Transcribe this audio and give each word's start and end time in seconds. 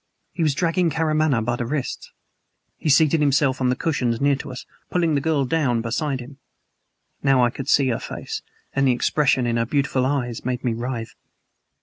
He 0.31 0.41
was 0.41 0.55
dragging 0.55 0.89
Karamaneh 0.89 1.41
by 1.45 1.57
the 1.57 1.65
wrists. 1.67 2.09
He 2.79 2.89
seated 2.89 3.19
himself 3.19 3.61
on 3.61 3.69
the 3.69 3.75
cushions 3.75 4.19
near 4.19 4.35
to 4.37 4.51
us, 4.51 4.65
pulling 4.89 5.13
the 5.13 5.21
girl 5.21 5.45
down 5.45 5.81
beside 5.83 6.19
him. 6.21 6.39
Now, 7.21 7.45
I 7.45 7.51
could 7.51 7.69
see 7.69 7.89
her 7.89 7.99
face 7.99 8.41
and 8.73 8.87
the 8.87 8.93
expression 8.93 9.45
in 9.45 9.57
her 9.57 9.65
beautiful 9.67 10.07
eyes 10.07 10.43
made 10.43 10.63
me 10.63 10.73
writhe. 10.73 11.13